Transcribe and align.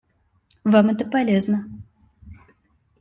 Вам 0.63 0.89
это 0.89 1.05
полезно. 1.05 1.67